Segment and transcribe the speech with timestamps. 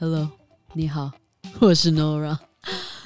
[0.00, 0.30] Hello，
[0.74, 1.10] 你好，
[1.58, 2.38] 我是 Nora。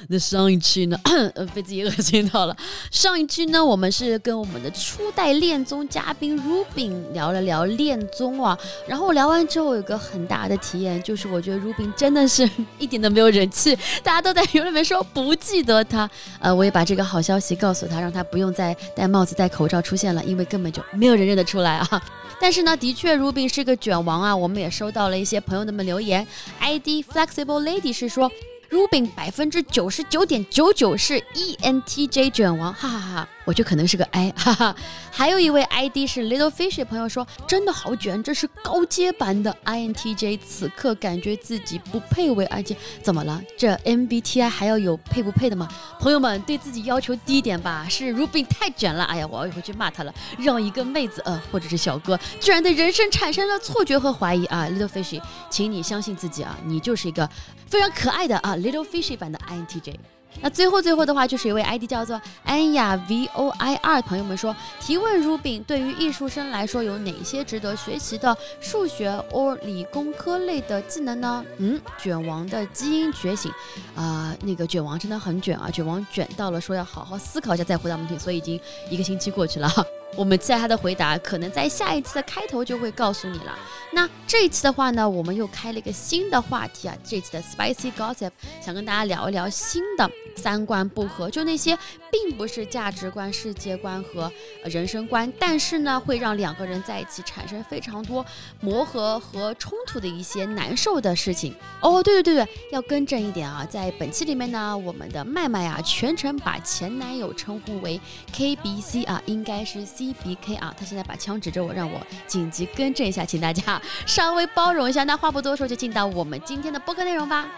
[0.09, 0.99] 那上一期呢，
[1.35, 2.55] 呃，被自己恶心到了。
[2.91, 8.57] 上一期呢，我们是跟我们的初代恋综嘉宾 Rubin 聊了聊恋综啊。
[8.87, 16.09] 然后聊完之后，有个很大的体验，就是我觉得 Rubin 真的是一点都没有人气，大家都在评论里面说不记得他。
[16.39, 22.01] 呃，我也把这个好消息告诉他，让他不用再戴帽子、戴口罩出现了，因为根本就没有人认得出来啊。
[22.41, 24.35] 但是呢，的确 Ruby 是个卷王啊。
[24.35, 26.27] 我们也收到了一些朋友们的留言
[26.59, 28.29] ，ID Flexible Lady 是说。
[28.73, 33.29] Rubin 百分之九十九点九九是 ENTJ 卷王，哈哈哈。
[33.45, 34.75] 我就可能是个 I，哈哈。
[35.11, 40.39] 还有一位 ID 是 Little Fish 朋友说，真的好卷，这是高阶版的 INTJ。
[40.45, 43.41] 此刻感觉自己不配为 I J，怎么了？
[43.57, 45.67] 这 MBTI 还要有配不配的吗？
[45.99, 47.85] 朋友们对自己要求低一点吧。
[47.89, 50.13] 是 Ruby 太卷了，哎呀，我要回去骂他了。
[50.37, 57.29] 让一个妹子，呃，或者是小哥，居然对人生产生了错觉和怀疑啊！Little Fish，请你相信自己啊，你就是一个
[57.67, 59.95] 非常可爱的啊，Little Fish 版的 INTJ。
[60.41, 71.45] 那最后最后的话，就是一位 ID 叫做安雅 VOIR 朋友们说，提问如饼对于艺术生来说，有哪些值得学习的数学或理工科类的技能呢？
[71.57, 73.51] 嗯，卷王的基因觉醒，
[73.95, 79.71] 啊，那个卷王真的很卷啊，卷王卷到了说要好好思考一下再回答问题，所以已经一个星期过去了。
[80.15, 83.57] 我们期待他的回答，可能在下一次的开头就会告诉你了。
[83.91, 91.77] 那这一次的话呢，我们又开了一个新的话题啊，这次的 Spicy Gossip 想跟大家聊一聊新的三观不合，就那些
[92.13, 94.31] 并不是价值观、世界观和
[94.65, 98.23] 人生观，但是呢会让两个人在一起产生非常多
[98.61, 101.55] 磨合和冲突的一些难受的事情。
[101.81, 107.99] 哦，对对对对，要更正一点啊，在本期里面呢，我们的麦麦啊全程把前男友称呼为
[108.31, 115.03] KBC 啊，应该是 C B K 啊，他现在把枪指着我，让我紧急更正一下，请大家稍微包容一下。
[115.03, 117.49] 那话不多说，就进到我们今天的播客内容吧。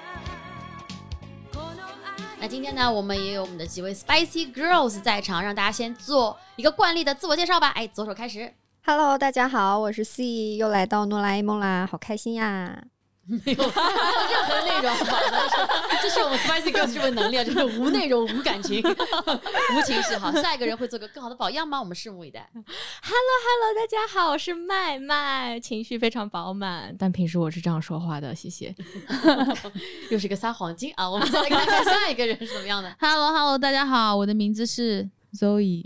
[2.47, 7.69] 今天呢，我们也有我们的几位 Spicy Girls 在场，让大家先做一个惯例的自我介绍吧。
[7.69, 8.53] 哎，左手开始。
[8.85, 12.83] Hello，大家好，我是 C，又来到哆啦 A 梦啦，好开心呀。
[13.27, 13.71] 没有任
[14.47, 14.95] 何内容，
[16.01, 20.15] 这是我们 Spicy Girls 这份能力，就是无内容、无感情、 无情绪。
[20.15, 21.79] 好，下一个人会做个更好的榜样吗？
[21.79, 22.47] 我们拭目以待。
[22.53, 28.75] Hello，Hello，大家好，我是麦麦，情绪非常饱满，但平时我是这样说话的，谢谢。
[30.11, 31.09] 又是一个撒谎精啊！
[31.09, 32.95] 我们再来看看下一个人是怎么样的。
[32.99, 35.09] Hello，Hello，大家好，我的名字是。
[35.35, 35.83] Zoe，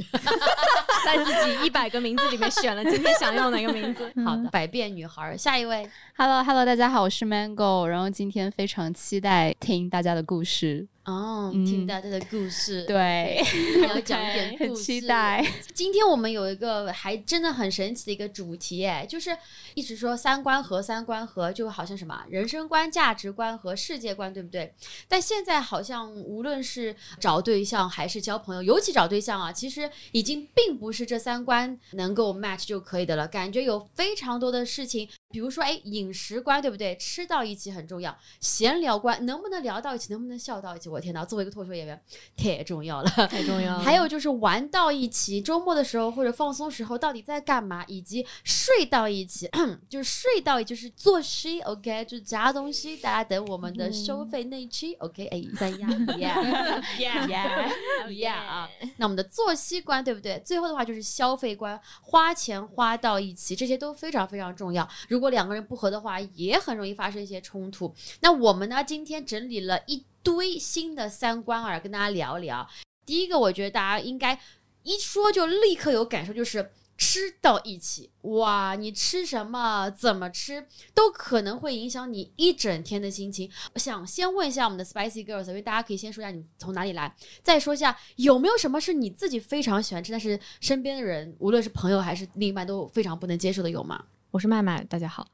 [1.05, 4.11] 在自己一百个名字里面选了今天想要哪个名字？
[4.25, 5.35] 好的，百变女孩。
[5.37, 5.87] 下一位
[6.17, 10.87] ，Hello，Hello，大家好，我是 Mango，然后今天非常期待听大家的故事。
[11.09, 13.41] 哦，听到他的故事，对，
[13.81, 14.83] 要讲一点故事。
[14.83, 15.43] 期待。
[15.73, 19.35] 今天我们有一个还真的很神奇的一个主题，哎，就是
[19.73, 24.73] 一直说三观和三观和，就好像什么人生观、价值观和世界观，对不对？
[25.07, 35.09] 但现在好像无论是找对象还是交朋友，尤其找对象啊，其实已经并不是这三观能够 match 就可以的了，感觉有非常多的事情。
[35.31, 36.97] 比如说，哎，饮食观对不对？
[36.97, 38.17] 吃到一起很重要。
[38.39, 40.89] 闲聊观能不能聊到一起，能不能笑到一起？
[40.89, 42.01] 我天哪，作为一个脱口秀演员，
[42.35, 43.83] 太重要了，太重要了。
[43.83, 47.85] 还有就是玩到一起，周末的时候或者放松时候到底在干嘛？
[47.87, 49.47] 以及睡到一起，
[49.87, 52.97] 就是睡到就是作息，OK，就是夹东西。
[52.97, 58.67] 大家等我们的收费那一期，OK，哎，三亚，Yeah，Yeah，Yeah，Yeah 啊。
[58.97, 60.41] 那我们的作息观对不对？
[60.43, 64.89] 最后的话就是消费观，花钱花到一起，这些都非常非常重要。
[65.07, 67.93] 如如果两个人不合的话，也很容易发生一些冲突。
[68.21, 72.65] 那我们呢，今天整理了一堆新的三观啊，跟大家聊一聊。
[73.05, 74.39] 第一个，我觉得大家应该
[74.83, 78.09] 一说就立刻有感受，就是吃到一起。
[78.21, 83.51] 哇，你吃什么，怎么吃，都可能会影响你一整天的心情。
[83.75, 87.13] 想先问一下我们的 Spicy Girls，因为大家可以先说一下你从哪里来，
[87.43, 94.01] 再说一下有没有什么是你自己非常喜欢吃，但是身边的人，无论是朋友还是另一半，都非常不能接受的，有吗？
[94.31, 95.25] 我是麦麦，大家好。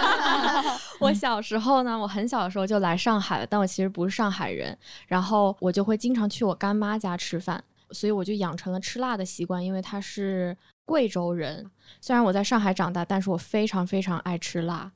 [1.00, 4.76] 我小时候呢，我很小的时候就来上海了，但我其实不是上海人。
[5.06, 9.64] 然后我就会经常去我干妈家吃饭，所以我就养成了吃辣的习惯。
[9.64, 10.54] 因为她是
[10.84, 11.70] 贵州人，
[12.02, 14.92] 虽然我在上海长大，但是我非常非常爱吃辣。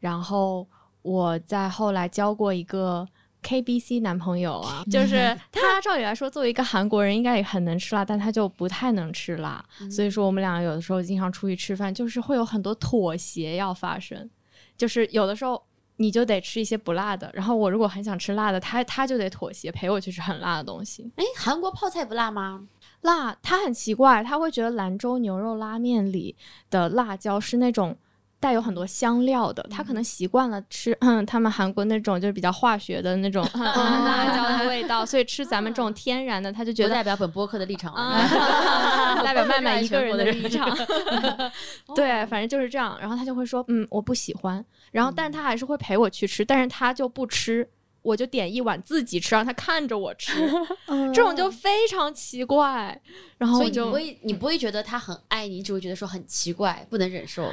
[0.00, 0.66] 然后
[1.02, 3.06] 我在后来教过一个。
[3.46, 5.80] K B C 男朋友啊， 就是他。
[5.80, 9.64] 照理来说，作为一个韩国人，应该也很能吃辣，但他就不太能吃辣。
[9.88, 14.28] 所以说，我们两个有的时候经常出去吃饭，就是会有很多妥协要发生。
[14.76, 15.62] 就是有的时候
[15.98, 21.08] 你就得吃一些不辣的，然后我如果很想吃辣的，他他就得妥协陪我去吃很辣的东西。
[21.14, 22.66] 哎，韩国泡菜不辣吗？
[23.02, 26.34] 辣，他很奇怪，他会觉得兰州牛肉拉面里
[26.68, 27.96] 的辣椒是那种。
[28.46, 38.12] 带有很多香料的，他可能习惯了吃，嗯， 他们韩国那种就是比较化学的那种 辣椒的味道， 所以吃咱们这种天然的，他就觉得代表本播客的立场啊。
[38.12, 40.72] 啊， 代表麦麦一个人的立场。
[41.96, 42.96] 对，反正就是这样。
[43.00, 44.64] 然后他就会说，嗯，我不喜欢。
[44.92, 47.68] 然后，但是他还是会陪我去吃，但是他就不吃，
[48.02, 50.32] 我就点一碗自己吃，让他看着我吃。
[51.12, 53.00] 这种就非常奇怪。
[53.38, 57.50] 然后所以你就不会，你不会觉得他很爱你，你只会觉得说很奇怪，不能忍受。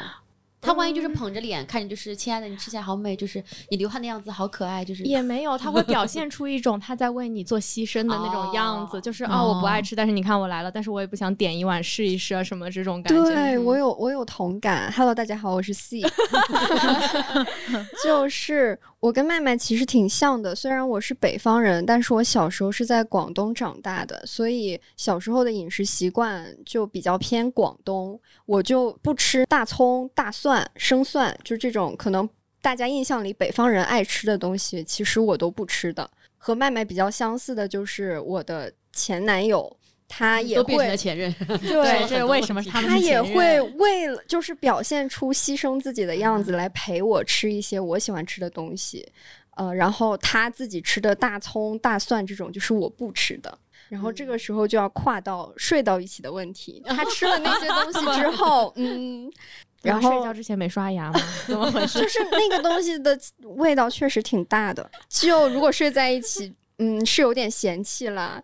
[0.63, 9.81] 他万一就是捧着脸看着，就是亲爱的，你吃起来好美，就是你流汗的样子好可爱，就是也没有，他会表现 出一种他在为你做牺牲的那种样子，哦就是啊、我不爱哦。
[9.81, 13.23] 吃，但是你看我来了，但是我也不想点一碗试一试啊，什么这种感觉。
[13.23, 14.89] 对我有我有同感。
[14.93, 16.01] Hello，大家好，我是 C，
[18.03, 32.27] 就是我跟麦麦其实挺像的，虽然我是北方人，但是我小时候是在广东长大的，所以小时候的饮食习惯就比较偏广东，我就不吃大葱、大蒜、生蒜，就这种可能
[32.61, 36.09] 大家印象里北方人爱吃的东西，其实我都不吃的。
[36.37, 39.75] 和麦麦比较相似的就是我的前男友，
[40.15, 41.33] 他也都变成会前任。
[41.59, 49.07] 对， 这是为什么他们是他也会为了就是表现出牺牲自己的样子来陪我吃一些我喜欢吃的东西，
[49.55, 53.57] 呃，然后他自己吃的大葱、大蒜这种就是我不吃的。
[53.89, 56.81] 然后这个时候就要跨到睡到一起的问题。
[56.87, 59.31] 他吃了那些东西之后，嗯，
[59.83, 61.19] 然后睡觉之前没刷牙吗？
[61.45, 61.99] 怎么回事？
[62.01, 63.19] 就是那个东西的
[63.55, 64.89] 味道确实挺大的。
[65.09, 68.41] 就如果睡在一起，嗯，是有点嫌弃啦，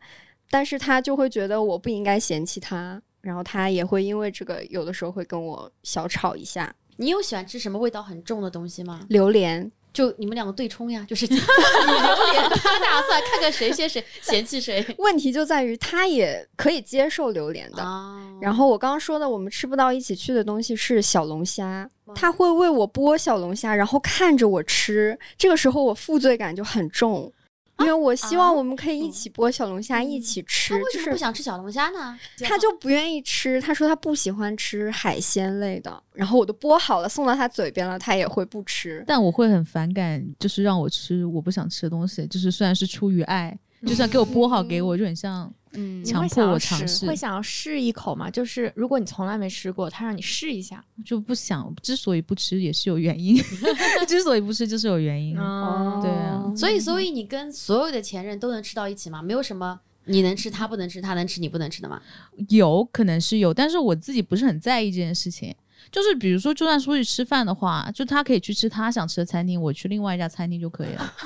[0.50, 6.74] 但是他就会觉得我不应该嫌弃他，然后他也会因为这个有的时候会跟我小吵一下。
[6.98, 9.00] 你有喜欢吃什么味道很重的东西吗？
[9.08, 17.82] 榴莲，就你们两个对冲呀，就是你 榴莲，他大蒜，看看谁先谁嫌弃谁问题就在于他也可以接受榴莲的。
[17.82, 25.18] 啊然后我刚刚说的，我们吃不到一起去的东西是小龙虾，他会为我剥小龙虾，然后看着我吃。
[25.38, 27.32] 这个时候我负罪感就很重，
[27.80, 30.74] 因为我希望我们可以一起剥小龙虾，一起吃。
[30.74, 32.18] 他为什么不想吃小龙虾呢？
[32.40, 36.04] 他就不愿意吃，他说他不喜欢吃海鲜类的。
[36.14, 39.04] 然后我都剥好了送到他嘴边了，他也会不吃。
[39.08, 48.30] 但我会很反感，就是让我吃我不想吃的东西，就是虽然是出于爱，就算给我剥好给我，就很像嗯你强迫我会想要尝试会想要试一口吗？
[48.30, 51.74] 就是如果你从来没吃过，他让你试一下，就不想。
[51.82, 53.36] 之所以不吃也是有原因，
[54.08, 55.38] 之所以不吃就是有原因。
[55.38, 59.22] 哦，对啊所以，所以你跟所有的前任都能吃到一起吗？
[59.22, 62.02] 没有什么你能吃他不能吃，他能吃你不能吃的吗？
[62.50, 65.56] 有可能是有，但是我自己不是很在意这件事情。
[65.92, 71.14] 就是比如说，就算出去吃饭的话，就他可以去吃他想吃的餐厅，我去另外一家餐厅就可以了。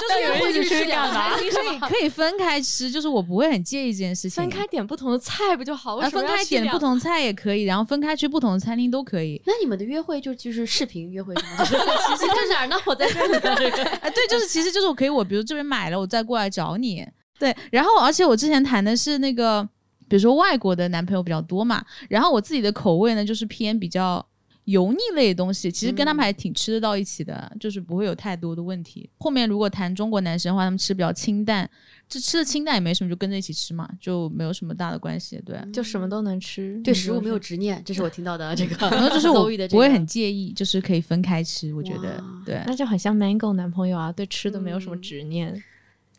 [0.00, 4.42] 就是约会去吃两餐厅可以可以分开吃，就是我不会很介意这件事情。
[4.42, 5.96] 分开点不同的菜不就好？
[5.96, 9.40] 为啊，什么分开点不同菜也可以，然后分开去不同的餐厅都可以。
[9.46, 11.64] 那你们的约会就就是视频约会是吗？
[11.64, 12.76] 其实在哪儿呢？
[12.86, 13.40] 我在这儿呢。
[13.56, 17.06] 这个啊，对，就是其实就是我可以，我比如这边买了，我再过来找你。
[17.38, 19.66] 对，然后而且我之前谈的是那个，
[20.10, 24.24] 比如说外国的男朋友比较多嘛，然后我自己的口味呢就是偏比较
[24.64, 29.08] 油腻类的东西，其实跟他们还挺吃得到一起的，就是不会有太多的问题。
[29.18, 31.68] 后面如果谈中国男生的话，他们吃比较清淡，
[32.08, 35.40] 这吃的清淡也没什么，就跟着一起吃嘛，就没有什么大的关系。
[35.46, 38.90] 对，就什么都能吃，对食物没有执念，这是我听到的 这个。
[38.90, 42.62] 然后就是我 不会很介意，就是可以分开吃，我觉得对。
[42.66, 45.62] 那就很像 Mango 男朋友啊，对吃的没有什么嗯执念。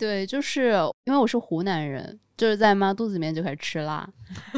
[0.02, 0.74] 对，就是
[1.06, 4.10] 因为我是湖南人，就是在妈肚子里面就开始吃辣，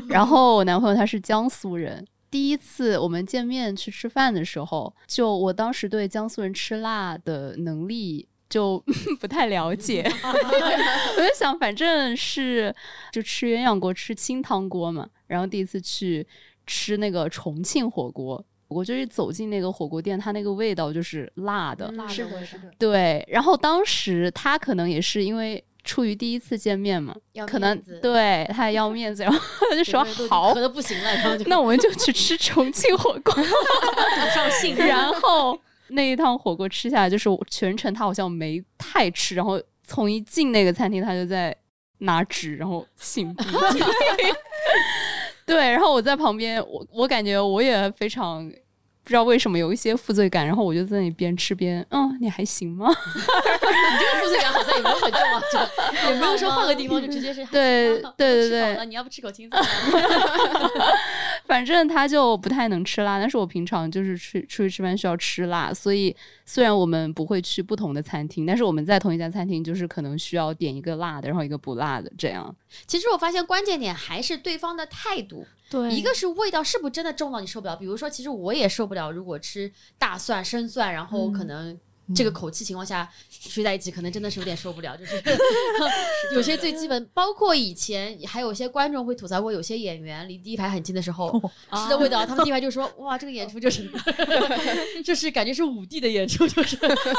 [0.07, 2.07] 然后我男朋友他是江苏人。
[2.31, 8.81] 第一次我们见面去吃饭的时候，就我当时对江苏人吃辣的能力就
[9.19, 12.73] 不太了解， 我就想反正是
[13.12, 16.25] 就吃鸳鸯锅、吃清汤锅嘛，然后第一次去
[16.65, 22.29] 吃那个重庆火锅，我就一走进那个火锅店，它那个味道就是辣的，辣是的
[22.77, 29.38] 对，然后当时他可能也是因为出于第一次见面嘛，要可能面子对他也要面子，然后
[29.70, 33.36] 他就说好渴，的不行了，然后就那我们就去吃重庆火锅。
[34.77, 41.55] 然后那一趟火锅吃下来，就是全程他好像没太吃，然后从一进那个餐厅，他就在
[42.00, 43.84] 拿纸，然后擤鼻涕。
[45.45, 48.47] 对，然后我在旁边，我我感觉我也非常
[49.03, 52.88] 不知道为什么有一些负罪感，然后我就在那里边吃边，嗯，你还行吗？
[53.15, 53.21] 你
[54.00, 55.59] 这个负罪感好像也没有很重啊，就
[56.09, 59.57] 也没有说换个地方就直接是对对对对 了你要不吃口青菜？
[61.45, 72.55] 反正他就不太能吃辣，但是我平常就是去出去吃饭需要吃辣，所以虽然我们不会去不同的餐厅，但是我们在同一家餐厅就是可能需要点一个辣的，然后一个不辣的这样。
[72.88, 77.75] 其实我发现关键点还是对方的态度，对一个是味道是不是真的重到你受不了。
[77.75, 81.77] 比如说，其实我也受不了，如果吃大蒜、生蒜，然后可能
[82.15, 84.95] 这个口气情况下睡在一起，可能真的是有点受不了。
[84.98, 85.22] 就是
[86.36, 91.31] 有些最基本，包括以前还有些观众会吐槽过，有些演员离第一排很近的时候
[91.72, 93.89] 吃的味道，他们第一排就说：“哇，这个演出就是
[95.03, 96.75] 就是感觉是五 D 的演出，就是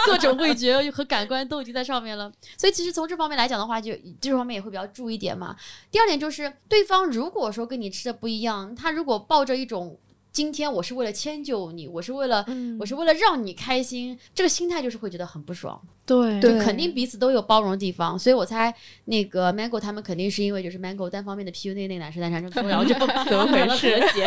[0.07, 5.57] 各种味觉和感官都已经在上面了。”所以其实从这方面来讲的话，就这方面也会比较注意点嘛。
[5.91, 9.99] 第二点就是，对方如果说跟你吃的不一样，他如果抱着一种
[10.35, 12.77] 今天我是为了迁就你，我是为了、嗯。
[12.81, 15.81] 我是为了让你开心，这个心态就是会觉得很不爽。
[16.05, 16.41] 对。
[16.41, 18.75] 就肯定彼此都有包容的地方，所以我猜
[19.05, 23.97] 那个 Mango 他们肯定是因为就是 Mango 单方面的 PU 那个男生男生就然后就怎么回事？
[24.01, 24.27] 和谐，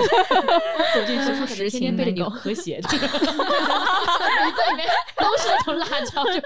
[0.96, 4.88] 走进去说可能实天天背着你和谐，这个鼻子里面
[5.18, 6.40] 都是那种辣椒，就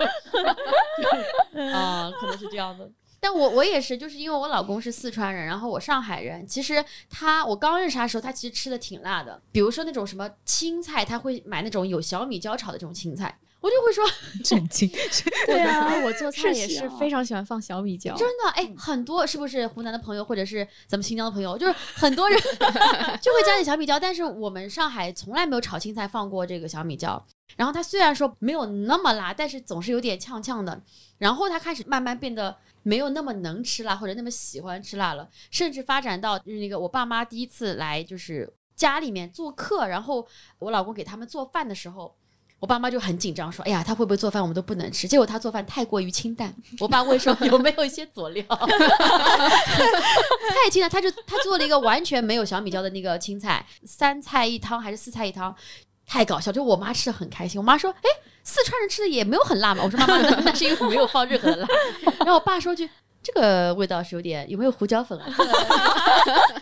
[1.71, 2.89] 啊、可能是这样的。
[3.21, 6.45] 但我我也是，就是因为我老公是四川人，然后我上海人。
[6.47, 14.03] 其实他我刚认识他的时候，他其实吃的挺辣的，比如说那种什么青菜，他会买那种有小米椒炒的这种青菜，我就会说
[14.43, 14.89] 震惊。
[15.45, 22.39] 对啊，我做菜也是非常喜欢放小米椒，真的，哎，很多是不是湖南的朋友，或者是咱们新疆的朋友，就是很多人
[23.21, 27.23] 就会加点小米椒，但是我们上海从来没有炒青菜放过这个小米椒。
[27.57, 30.81] 然后它虽然说没有那么辣，但是总是有点呛呛的。
[31.17, 40.27] 然后他开始慢慢变得没有那么能吃辣，或者那么喜欢吃辣了，甚至发展到就是那个我爸妈第一次来就是家里面做客，然后
[40.59, 42.15] 我老公给他们做饭的时候。
[42.59, 44.39] 我爸妈就很紧张，说：“哎呀，他会不会做饭？
[44.39, 46.55] 我们都不能吃。”结果他做饭太过于清淡。
[46.79, 48.67] 我爸问说：“有没有一些佐料？” 太
[50.69, 55.55] 清淡，他就他做了一个完全没有小米椒的那个青菜，三菜一汤还是四菜一汤，
[56.05, 56.51] 太搞笑。
[56.51, 58.09] 就我妈吃的很开心，我妈说：“哎，
[58.43, 61.67] 四川人吃的也没有很辣嘛。”我说：“妈妈，那那是因为没有放任何的辣。
[62.19, 62.89] ”然后我爸说句。
[63.23, 65.31] 这个味道是有点，有没有胡椒粉啊？
[65.37, 65.53] 这 个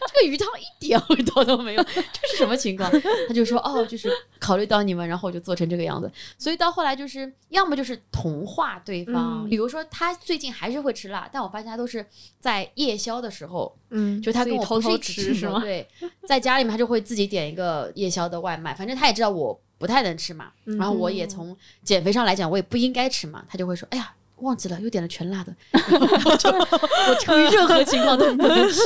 [0.07, 2.91] 这个鱼汤一点味道都没有，这是什么情况？
[3.29, 6.11] 他就说哦，就是考虑到你们，然后我就做成这个样子。
[6.37, 12.05] 所以到后来就是，要么就是同化对方，嗯比如说他最近还是会吃辣，但我发现他都是
[12.41, 15.61] 在夜宵的时候，嗯，就他跟我偷偷吃是吗？
[15.63, 15.87] 对，
[16.27, 24.13] 在家里面他就会自己点一个夜宵的外卖，反正他也知道我不太能吃嘛，然后我也从减肥上来讲，我也不应该吃嘛，他就会说，哎呀。
[24.39, 28.81] 忘记了，又点了全辣的， 我就我出于任何情况都不能吃，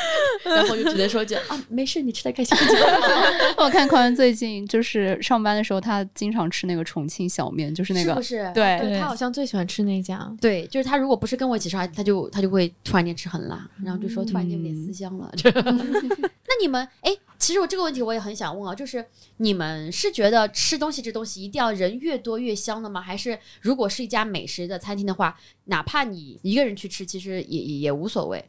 [0.48, 3.64] 然后我就只能说句啊，没事，你吃的开心就好。
[3.64, 8.50] 我看宽宽最近就是上班的时候，他经常吃那个重庆小面，就是那个是不是？
[8.54, 15.30] 对对他好像最喜欢吃那家，对，就是他如果不是跟我一起吃，他就他就会突然间吃很辣，然后就说突然间有点思乡了。
[15.36, 19.04] 就那你们哎，其实我这个问题我也很想问啊，就是
[19.38, 23.00] 你们是觉得吃东西这东西一定要人越多越香的吗？
[23.00, 28.42] 还是如果是一家美食的餐厅的话，哪怕你一个人去吃，其实也也也无所谓，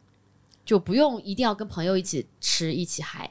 [0.63, 3.30] 就不用一定要跟朋友一起吃一起嗨。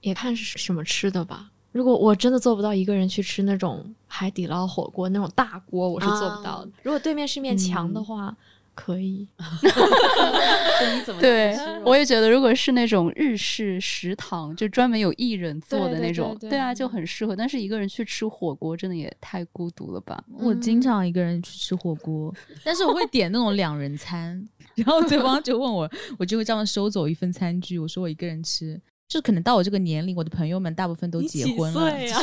[0.00, 1.50] 也看是什么吃的吧。
[1.70, 6.70] 如果我真的做不到一个人去吃那种海底捞火锅那种大锅，我是做不到的。
[6.82, 8.36] 如果对面是面墙的话，
[8.84, 9.28] 可以。
[9.62, 17.36] 那你怎么对，我也觉得，如果是那种日式食堂，就专门有艺人做的对对那种，对对啊，就很适合。
[17.36, 20.22] 但是一个人去吃火锅，真的也太孤独了吧？
[20.36, 22.34] 我经常一个人去吃火锅，
[22.64, 28.80] 但是我会点那种两人餐， 然后对方就问我，我就会这样收走一份餐具，我说我一个人吃。
[29.12, 32.18] 就可能到我这个年龄，我的朋友们大部分都结婚了，呀？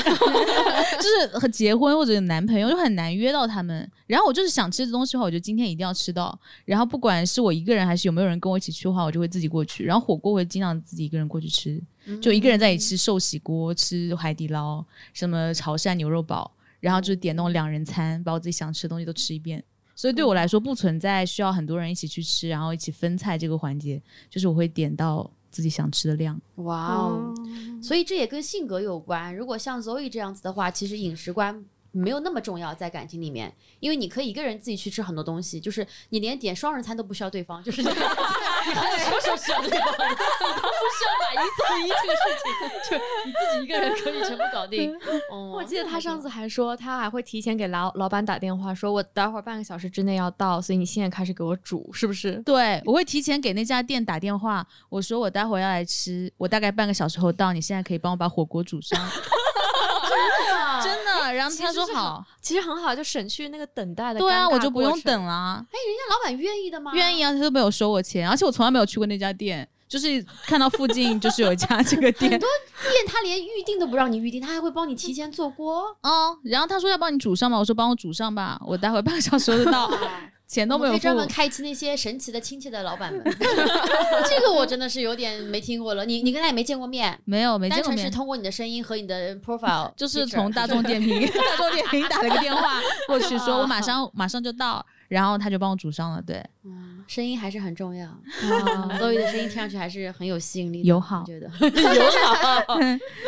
[0.98, 3.88] 就是和结婚或者有男朋友，就很难约到他们。
[4.08, 6.36] 然后我就是想吃的东西的话，我就今天一定要吃到。
[6.66, 9.84] 然后不管是我一个人还是有没有人跟我一起去的话，我就会自己过去。
[9.86, 11.80] 然后火锅我会经常自己一个人过去吃，
[12.20, 19.64] 就一个人在一起吃寿喜锅、吃海底捞、什么潮汕牛肉堡，然后就是点那种两人餐，把我自己想吃的东西都吃一遍。
[19.96, 26.40] 所以对我来说，不存在需要很多人一起去吃，然后一起分菜这个环节，就是我会点到自己想吃的量。
[26.56, 27.34] 哇哦，
[27.82, 29.36] 所以这也跟性格有关。
[29.36, 40.10] 如果像 Zoe 这样子的话，其实饮食观没有那么重要，在感情里面，因为你可以一个人自己去吃很多东西，就是你连点双人餐都不需要对方，就是 你还有什么时候需要对方？
[40.10, 44.94] 你都不需要买一送一这个事情，就你自己一个人可以全部搞定。
[45.32, 52.42] 哦我记得他上次还说，他还会提前给老老板打电话，说我待会儿半个小时之内要到，所以你现在开始给我煮，是不是？
[52.46, 59.00] 对，我会提前给那家店打电话，我说我待会儿要来吃，我大概半个小时后到，你现在可以帮我把火锅煮上。
[61.32, 64.20] 然后他说好，其实很好，就省去那个等待的。
[64.20, 65.24] 对啊，我就不用等。
[65.26, 66.92] 了，哎，人家老板愿意的吗？
[66.94, 72.48] 愿意啊，他都没有收我钱，而且我从来没有去过那家店，就是看到附近 就是有一家这个店很多
[72.82, 75.86] 店他连预定都不让你预定，他还会帮你提前做锅。
[76.02, 79.92] 嗯，然后他说要帮你煮上嘛，我说帮我煮上吧，我待会半个小时就到，
[80.50, 81.16] 钱都没有可以专。
[81.16, 83.24] 门开启那些神奇的亲切的老板们，
[84.28, 86.04] 这个我真的是有点没听过了。
[86.06, 98.08] 你你跟他也没见过面，没有，没见过面，是通过你的声音和你的 profile， 就是从大众 点评大众点评打了个电话过去，说我马上马上就到，然后他就帮我煮上了，对，嗯，声音还是很重要。
[98.08, 98.18] 啊
[98.98, 101.50] 所以的声音听上去还是很有吸引力的，友好我觉得
[101.96, 102.76] 友好。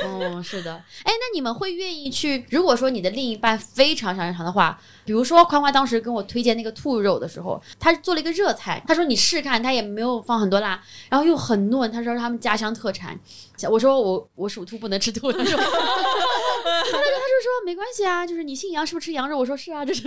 [0.06, 0.74] 哦， 是的。
[0.76, 2.46] 哎，那你们会愿意去？
[2.50, 13.20] 如果说你的另一半非常想尝的话，比如说宽宽当时跟我推荐那个兔肉的时候，他做了一个热菜，他说你试看，他也没有放很多辣，然后又很嫩，他说他们家乡特产。
[13.70, 15.60] 我说我我属兔不能吃兔，他说
[16.64, 19.38] 他就他就说没关系啊，就是你姓杨是不是吃羊肉？
[19.38, 20.04] 我说是啊，就是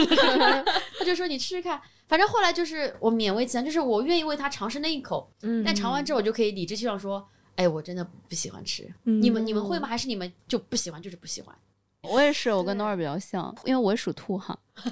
[0.99, 1.80] 他就说你吃吃看。
[2.06, 8.84] 反正后来就是我勉为其难，就是我愿意为他尝试那一口，嗯但尝完之后我就可以理直气壮说，哎，我真的不喜欢吃。
[9.04, 9.88] 嗯你们你们会吗？
[9.88, 11.54] 还是你们就不喜欢就是不喜欢？
[12.02, 14.54] 我也是，我跟 Nora 比较像，因为我也属兔哈，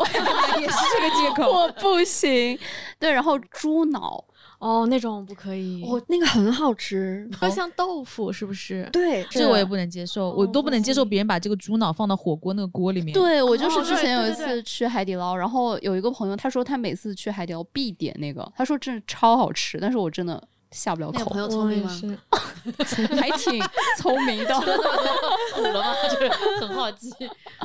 [0.59, 1.45] 也是这个借口。
[1.53, 2.59] 我不行。
[2.99, 4.25] 对，然后猪脑，
[4.63, 7.29] 哦，那种不可以，哦，那个很好吃。
[7.41, 8.89] 它像豆腐是不是？
[8.93, 20.41] 对，这个我也不能接受，我都不能接受别人把这个猪脑放到火锅那个锅里面。，对我就是之前有一次去海底捞，然后有一个朋友他说他每次去海底捞必点那个，他说真的超好吃，但是我真的
[20.71, 21.91] 下不了口那个朋，友聪明吗？
[22.87, 23.61] 是， 还挺
[23.99, 24.55] 聪明的。
[25.55, 25.95] 苦了吗？
[26.09, 26.29] 就是
[26.61, 27.11] 很好奇，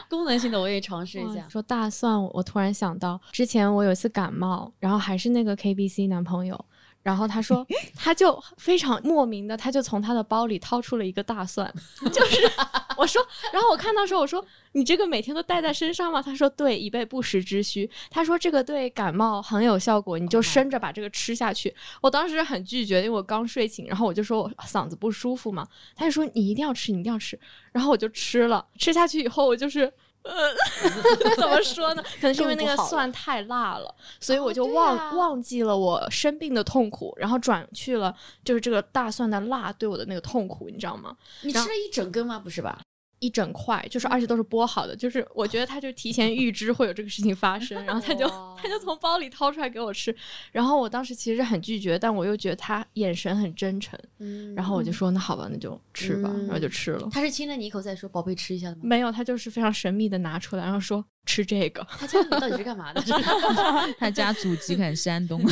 [0.09, 1.41] 功能性的我也尝试一下。
[1.41, 6.59] 哇说大蒜，我我突然想到，之前我有一次感冒，然后还是那个 KBC 男朋友，
[7.07, 11.73] 然后他说， 他就非常莫名的，他就从他的包里掏出了一个大蒜，
[12.11, 12.51] 就是
[12.97, 16.21] 我说，然后我看到时候我说，你这个每天都带在身上吗？
[16.21, 17.89] 他说对，以备不时之需。
[18.09, 21.73] 他说这个对感冒很有效果，你就生着把这个吃下去。
[22.01, 27.39] 我当时很拒绝，因为我刚睡醒，然后我就说我嗓子不舒服嘛，他就说你一定要吃，你一定要吃，
[27.71, 29.89] 然后我就吃了，吃下去以后我就是。
[30.27, 32.03] 呃， 怎么说呢？
[32.21, 41.15] 可能是因为那个蒜太辣了，所以我就对忘、啊忘记了我生病的痛苦，然后转去了就是这个大蒜的辣对我的那个痛苦，你知道吗？
[41.41, 42.39] 你吃了一整根吗？
[42.43, 42.79] 不是吧？
[43.19, 48.27] 一整块，就是而且都是剥好的，就是我觉得他就提前预知会有这个事情发生，然后他就
[48.61, 50.15] 他就从包里掏出来给我吃，
[50.51, 57.09] 然后我当时其实很拒绝，但我又觉得他眼神很真诚，嗯然后我就说那好吧，那就吃吧，然后就吃了。
[57.11, 58.81] 他是亲了你一口再说“宝贝，吃一下”的吗？
[58.83, 61.85] 没有，他就是非常神秘的拿出来，然后说吃这个。
[61.89, 63.01] 他家里到底是干嘛的？
[63.97, 65.41] 他家祖籍很山东。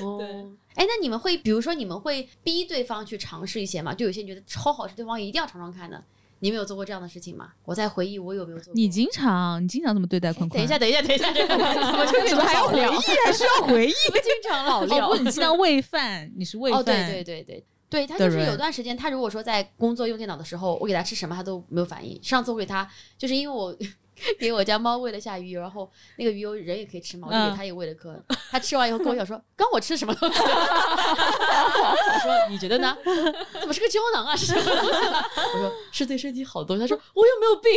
[0.00, 0.18] 哦，
[0.78, 3.92] 哎，那你们会，比如说你们会逼对方去尝试一些吗？
[3.92, 6.02] 就有些人觉得超好吃，对方一定要尝尝看的。
[6.38, 7.50] 你们有做过这样的事情吗？
[7.64, 8.74] 我在回忆我有没有做过。
[8.74, 10.56] 你经常，你经常这么对待坤坤？
[10.56, 13.26] 等一下，，等一下，等一下， 这个怎么就怎么还要回忆？
[13.26, 13.90] 还需要回忆？
[14.22, 16.80] 经常老哦，料不，你经常喂饭，你是喂饭。
[16.80, 17.64] 哦，对对对对。
[17.90, 22.22] 对他就是有段时间，他如果说在工作用电脑的时候，我给他吃什么，他都没有反应。
[22.22, 23.74] 上次我给他，就是因为我
[24.38, 28.14] 给我家猫喂了下鱼油，然后那个鱼油人也可以吃嘛，我就给他也喂了颗。
[28.50, 32.96] 他吃完以后跟我讲说：“刚我吃什么东西？” 我说：“你觉得呢？
[33.60, 34.34] 怎么是个胶囊啊？
[34.36, 37.70] 是什么东西啊？”我说：“是对身体好的东西。”他说：“我又没有病。”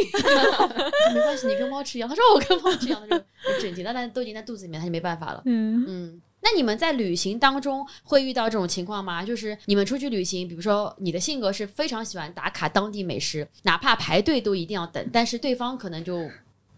[1.14, 2.10] 没关系，你跟猫吃一样。
[2.10, 5.42] 他说：“我跟猫吃一样。”他就很震惊，但但都已经在肚子里面，他就没办法了。
[5.46, 9.24] 嗯，嗯，那你们在旅行当中会遇到这种情况吗？
[9.24, 16.30] 就是你们出去旅行，比如说你的性格是非常喜欢打卡当地美食，哪怕排队都一定要等，但是对方可能就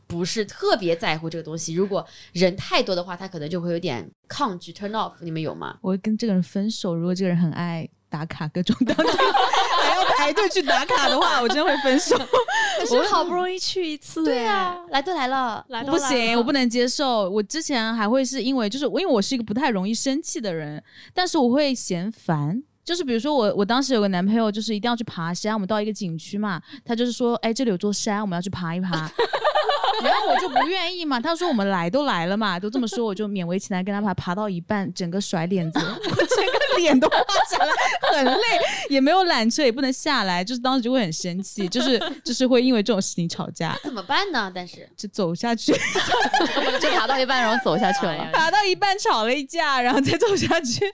[0.05, 1.73] 不是特别在乎这个东西。
[1.73, 5.13] 如果人太多的话，他可能就会有点抗拒 turn off。
[5.21, 5.77] 你们有吗？
[5.81, 6.93] 我会跟这个人分手。
[6.93, 9.03] 如果这个人很爱打卡各种 当地，
[10.23, 12.17] 排队去打卡的话， 我真的会分手。
[12.79, 17.29] 可是好不容易去一次，对啊，来都来了，来不行，我不能接受。
[17.29, 20.81] 我之前还会是因为，就是因为我是一个不太容易生气的人，
[21.13, 22.63] 但是我会嫌烦。
[22.85, 28.89] 就是比如说我，我当时有个男朋友，就是一定要去爬山，我们到一个景区嘛，他就是说，哎，这里有座山，我们要去爬一爬。
[30.03, 37.17] 然后我就不愿意嘛，他说我们来都来了嘛，都这么说，我就勉为其难跟他爬，爬到一半，整个甩脸子，我 整个脸都画
[37.49, 37.71] 下来，
[38.11, 38.41] 很累，
[38.89, 44.51] 也没有缆车，也不能下来，就是当时就会很生气，就是就是会因为这种事情吵架，怎么办呢？
[44.53, 45.73] 但是就走下去。
[46.79, 48.29] 就爬到一半，然后走下去了。
[48.33, 50.93] 爬到一半吵了一架，然后再走下去，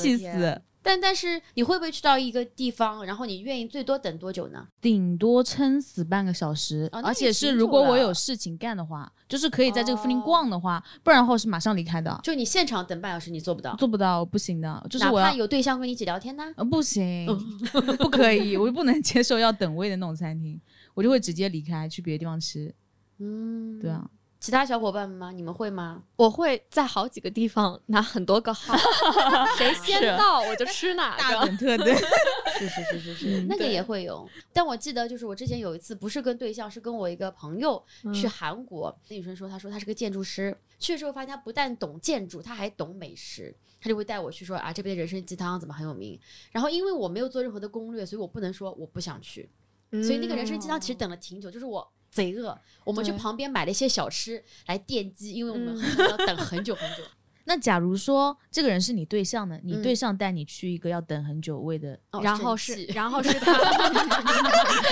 [0.00, 0.60] 气死！
[0.82, 4.66] 但但是你会不会去到一个地方，然后你愿意最多等多久呢？
[4.80, 15.26] 顶多撑死半个小时，哦而且是如果我有事情干的话，就是可以在这个附近哦逛的话，不然的话我是马上离开的，就你现场等半小时，你做不到，做不到，不行的，就是哪我要。
[15.26, 16.44] 怕有对象跟你一起聊天呢？
[16.56, 17.26] 呃，不行，
[17.98, 20.60] 不可以，我就不能接受要等位的那种餐厅，
[20.94, 22.74] 我就会直接离开，去别的地方吃。
[23.18, 24.08] 嗯，对啊，
[24.40, 25.30] 其他小伙伴们吗？
[25.30, 26.02] 你们会吗？
[26.16, 28.74] 我会在好几个地方拿很多个号，
[29.58, 31.46] 谁先到我就吃哪个大个。
[31.46, 31.94] 本特对，
[32.58, 34.26] 是是是是是，那个也会有。
[34.50, 38.98] 但我记得就是我之前有一次不是跟对象，是跟我一个朋友去韩国。
[39.08, 43.54] 那女生说，她说她是个建筑师，去的时候发现她不但懂建筑，她还懂美食。
[43.78, 46.18] 她就会带我去说啊，这边的人参鸡汤怎么很有名。
[46.50, 49.50] 然后因为我没有做任何的攻略，所以我不能说我不想去。
[49.90, 57.02] 所以那个人参鸡汤其实等了挺久，就是我贼饿，我们去旁边买了一些小吃来垫饥，因为我们要等很久很久。
[57.44, 59.58] 那假如说这个人是你对象呢？
[59.64, 63.52] 你嗯对象带你去一个要等很久位的，哦然后是， 然后是他，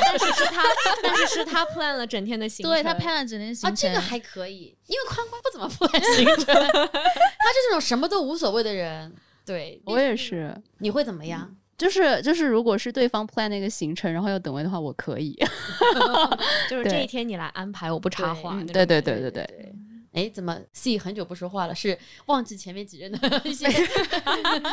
[0.01, 0.63] 但是是他，
[1.03, 2.73] 但是是他 plan 了整天的行程。
[2.73, 9.15] 对他拍了整天行程啊，程，这个还可以，因为宽宽不怎么 plan 行程，他是这种什么都无所谓的人。
[9.45, 11.55] 对，我也是，你会怎么样？
[11.79, 15.33] 就是就是，如果是对方 plan 那个行程，然后要等位的话，我可以。
[16.69, 18.61] 就是这一天你来安排，我不插话。
[18.65, 19.75] 对对对对对，对。
[20.13, 21.75] 哎，怎么 C 很久不说话了？
[21.75, 23.69] 是忘记前面几任的 一些，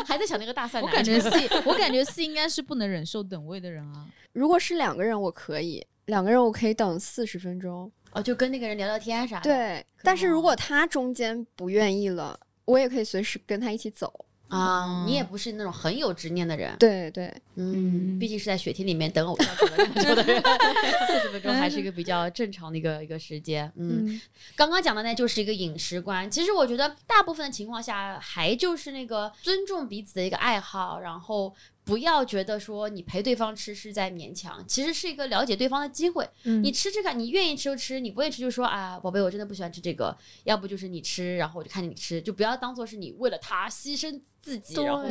[0.05, 4.07] 还在想那个大蒜奶我感觉 C，我感觉 C 应该是不能忍受等位的人啊。
[4.33, 7.91] 如果是两个人，我可以，两个人我可以等四十分钟。
[8.13, 9.43] 哦，就跟那个人聊聊天啥的。
[9.43, 14.24] 对，但是如果他中间不愿意了，我也可以随时跟他一起走。
[14.55, 16.75] 啊，你也不是那种很有执念的人。
[16.79, 20.41] 对对，嗯，毕竟是在雪天里面等偶像等了那么久的人，
[21.07, 23.71] 四十分钟还是一个比较正常的一个一个时间。
[23.75, 24.21] 嗯，嗯，
[24.55, 26.29] 刚刚讲的呢，就是一个饮食观。
[26.29, 31.53] 其实我觉得大部分的情况下，还就是那个尊重彼此的一个爱好，然后
[31.85, 36.27] 不要觉得说你陪对方吃是在勉强，其实是一个了解对方的机会。
[36.43, 40.17] 嗯你吃这个，你愿意吃就吃，你不愿意吃就说啊，宝贝，我真的不喜欢吃这个。
[40.43, 45.03] 要不就是你吃，然后我就看着你吃，就不要当做是你为了他牺牲自己，然后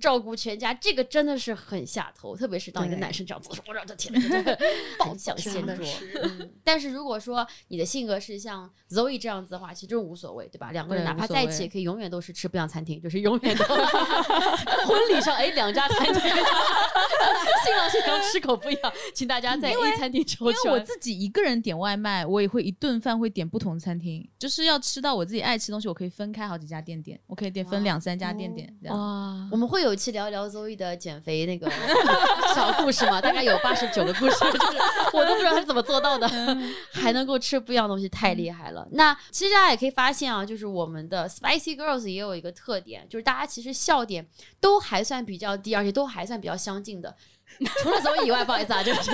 [0.00, 4.58] 照顾全家，这个真的是很下头，特别是当一个男生这样做的时候，我这天呐， 真的
[4.98, 5.86] 抱想掀桌
[6.64, 10.72] 但是如果说你的性格是像 Zoe 这样子的话，其实无所谓，对吧？
[10.72, 13.64] 两个人哪怕在一起，也可以永远都是吃不一样餐厅，就是永远都
[14.86, 16.30] 婚礼上哎两家餐厅，
[17.64, 20.80] 新郎新娘 吃口不一样，请大家在 A 餐厅抽因为我。
[20.86, 28.96] 自己一个人点外卖，我也会一顿饭会点不同餐厅，就是要吃到我自己爱吃的东西，我可以分开好几家店点，我可以点分两三家店点这样。
[28.96, 31.68] 哇我，们会有一期聊一聊 Zoe 的减肥那个
[32.54, 34.78] 小故事嘛，大概有八十九个故事，就是
[35.12, 36.28] 我都不知道他是怎么做到的，
[36.92, 38.86] 还能够吃不一样的东西，太厉害了。
[38.92, 44.24] 那其实大家也可以发现啊，就是我们的 Spicy Girls 也有一个特点，就是大家其实笑点
[44.60, 47.14] 都还算比较低，而且都还算比较相近的。
[47.82, 49.10] 除了 Zoe 以外，不好意思啊， 就是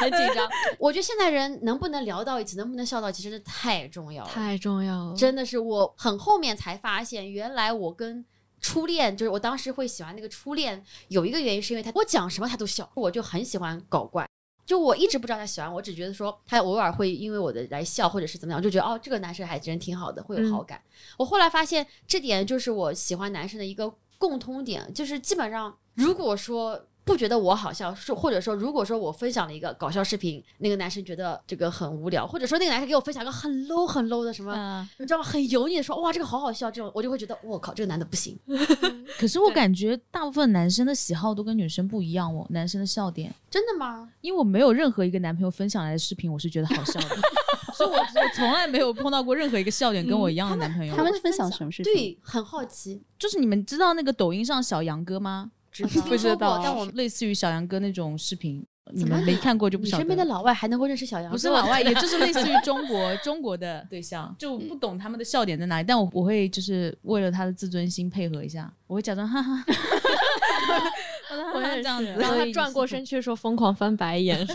[0.00, 0.48] 很紧张。
[0.78, 4.30] 我觉得现在人能不能聊到一起，能不能笑到一起，真的太重要了。
[4.30, 5.16] 太重要了。
[5.16, 8.24] 真的是我很后面才发现，原来我跟
[8.60, 14.28] 初恋，就是我当时会喜欢那个初恋，有一个原因是因为他我讲什么他都笑，我就很喜欢搞怪。
[14.66, 20.82] 就我一直不知道他喜欢我，只觉得说他偶尔会因为我的来笑，或者是怎么样，就觉得哦这个男生还真挺好的，会有好感。
[21.16, 26.86] 我后来发现这点就是我喜欢男生的一个共通点，就是基本上如果说。
[27.06, 35.22] 不觉得我好笑，是或者说，如果说我分享了一个搞笑视频，那个男生觉得这个很无聊，或者说那个男生给我分享一个很 low 很 low 的什么，嗯，你知道吗？
[35.22, 38.36] 很油腻的说，哇，这个好好笑，这种我就会觉得，我靠，这个男的不行，
[39.20, 44.10] 可是我感觉大部分男生的喜好都跟女生不一样哦，男生的笑点，真的吗？
[44.20, 47.16] 因为我没有任何一个男朋友分享来的视频我是觉得好笑的，
[47.76, 50.96] 所以我我从来没有碰到过任何一个笑点跟我一样的男朋友。
[50.96, 51.92] 他们分享什么事情？
[51.92, 55.50] 对，很好奇，就是你们知道那个抖音上小杨哥吗？
[55.72, 59.98] 知道不知道但我类似于小杨哥那种视频，你们没看过就不晓得。
[59.98, 61.30] 你身边的老外还能够认识小杨？
[61.30, 65.84] 不是老外，也就是类似于 中国中国的 对象，就不懂他们的笑点在哪里。
[65.86, 69.64] 但我我会就是为了他的自尊心配合一下，我会假装哈哈，
[71.54, 74.46] 我也是这样子，然后他转过身去说疯狂翻白眼，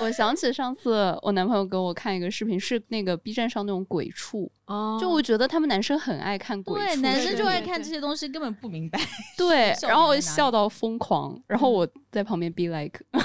[0.00, 9.00] 我想起上次我男朋友给我看一个视频，是那个 B 站上那种鬼畜，哦就我觉得他们男生很爱看鬼畜对畜，男生就爱看这些东西，根本不明白。
[9.36, 13.00] 对，然后笑到疯狂，然后我在旁边 be like，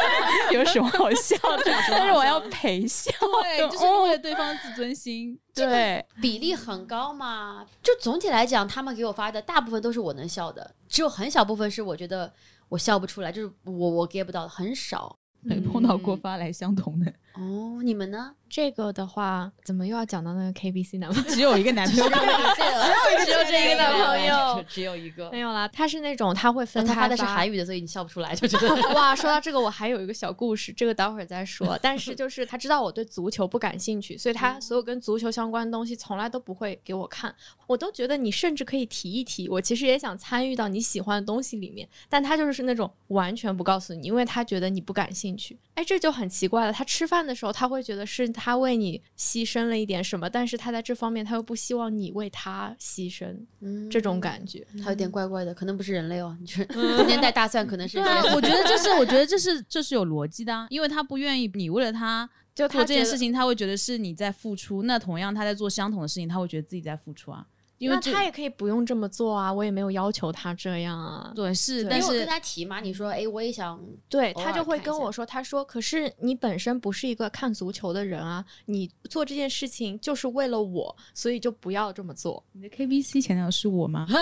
[0.52, 1.64] 有什么好笑的？
[1.90, 3.10] 但是我要陪笑，
[3.42, 5.38] 对，就是因为对方自尊心。
[5.52, 7.66] 对，比例很高嘛。
[7.82, 12.32] 就总体来讲，他们给我发的大部分都是我能笑的，只有很小部分是我觉得
[12.68, 15.16] 我笑不出来，就是我我 get 不到的，很少。
[15.42, 18.34] 没 碰到过发来相同的， 哦，你们呢？
[18.50, 21.30] 这个的话，怎么又要讲到那个 KBC 男朋友？
[21.30, 22.04] 只有一个男朋友。
[22.10, 25.38] 只有只有这一个男朋友 只有一个没。
[25.38, 31.78] 有啦，他是那种他会分开他发的是韩语的，所以你笑不出来，就觉得 哇，说到这个，我还有一个小故事，这个待会儿再说。
[31.80, 37.34] 但是就是他知道我对足球不感兴趣，所以他所有跟足球相关的东西从来都不会给我看。
[37.66, 45.56] 我都觉得你甚至可以提一提，我其实也想参与到你喜欢的东西里面，但他就是那种完全不告诉你，因为他觉得你不感兴趣。
[45.74, 46.72] 哎，这就很奇怪了。
[46.72, 54.66] 他吃饭的时候，他会觉得是他为你牺牲了一点什么，但是他在这方面他又不希望你为他牺牲，嗯这种感觉。
[54.82, 64.82] 他有点怪怪的，可能不是人类哦，你就是中间带大蒜，可能是对啊，我觉得这是，我觉得这是这是有逻辑的、啊，因为他不愿意你为了他就做这件事情，他会觉得是你在付出。
[64.84, 67.46] 那同样他在做相同的事情，他会觉得自己在付出啊。
[67.80, 71.32] 因为他也可以不用这么做啊，我也没有要求他这样啊。
[71.34, 82.44] 对是，对但因为我跟他提嘛，你说哎，我也想，对他就会跟我说，他说：“可是你本身不是一个看足球的人啊，你做这件事情就是为了我，所以就不要这么做。
[82.52, 84.06] 你的 KBC 前男友是我吗？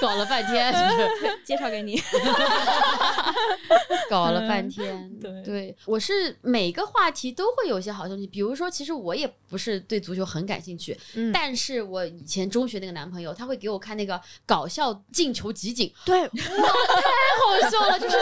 [0.00, 0.90] 搞了半天，是不
[1.26, 1.38] 是？
[1.44, 2.00] 介绍给你。
[4.10, 18.16] 搞了半天，对对，我是每个话题都会有一些好东西，比如说，其实我也不是对足球很感兴趣，嗯但是我以前中学那个男朋友，他会给我看那个搞笑进球集锦，对，哇太好笑了，就是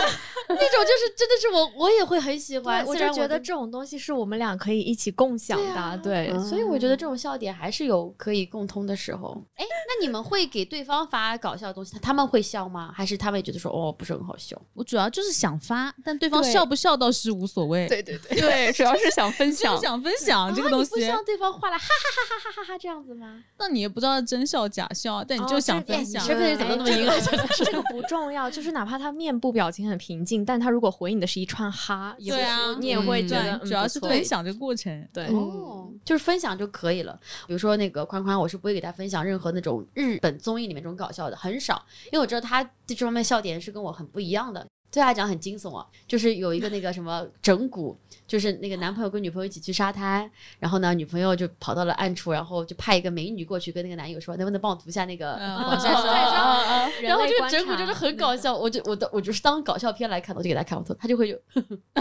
[0.48, 5.64] 那种，就是真的是我我也会很喜欢，我就觉得这种东西是我们俩可以一起共享的。
[5.64, 9.42] 对啊对，嗯所以我觉得这种笑点还是有可以共通的时候。
[9.54, 12.92] 哎，那你们会给对方发搞笑的东西，他他们会笑吗？
[12.94, 14.60] 还是他们也觉得说哦不是很好笑？
[14.74, 17.88] 我主要就是想发，但对方笑不笑倒是无所谓。
[17.88, 19.86] 对对，对 对，主要是想分享就是。
[19.86, 23.42] 想分享这个啊东西你不希，望对方画了哈哈哈哈哈哈哈这样子吗？
[23.58, 26.26] 那你也不知道真笑假笑，但你就想分享。
[26.28, 27.20] 那么阴暗？
[27.56, 35.08] 这个不重要，就是哪怕他面部表情很平静，但他如果回你的是一串哈，也会对啊你也会觉得、主要是分享这个过程。
[35.12, 35.26] 对。
[35.28, 37.18] 哦，就是分享就可以了。
[37.46, 44.66] 比如说那个宽宽，我是不会给他分享任何那种日本综艺里面这种搞笑的，很少，因为我知道他对这方面笑点是跟我很不一样的。
[44.90, 47.94] 对他来讲很惊悚啊，就是有一个那个什么整蛊，
[48.26, 56.06] 就是那个男朋友跟女朋友一起去沙滩，然后呢，女朋友就跑到了暗处，然后就派一个美女过去跟那个男友说，能不能帮我涂下那个嗯防晒霜？
[56.06, 61.38] 啊然后这个整蛊就是很搞笑，我就我的我就是当搞笑片来看，我就给他看，我说他就会有，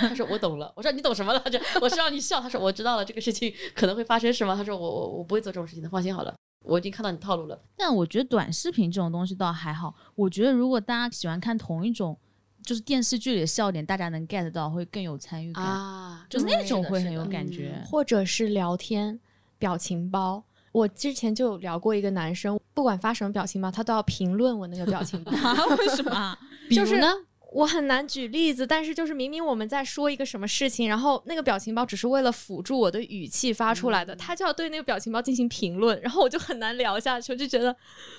[0.00, 1.42] 他说我懂了，我说你懂什么了？
[1.50, 4.56] 这我是让你笑，他说我知道了，这个事情可能会发生什么？
[4.56, 7.60] 他说我我我不会做这种事情的，放心好了，我已经看到你套路了。
[7.76, 9.94] 但我觉得短视频这种东西倒还好。
[10.14, 12.18] 我觉得如果大家喜欢看同一种，
[12.62, 17.82] 就是电视剧里的笑点，大家能 get 到，会更有参与感，啊，就那种会很有感觉。
[17.86, 19.18] 或者是聊天
[19.58, 20.44] 表情包。
[20.72, 25.32] 我之前就聊过一个男生，不管发什么表情包，他都要评论我那个表情包。
[25.32, 25.56] 啊？
[25.76, 26.38] 为什么啊？
[26.70, 27.12] 就是比如呢？
[27.52, 37.74] 我很难举例子，但是就是明明我们在说一个什么事情，然后那个表情包只是为了辅助我的语气发出来的，他就要对那个表情包进行评论，然后我就很难聊下去，我就觉得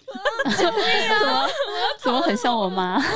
[2.00, 3.02] 怎么很像我妈？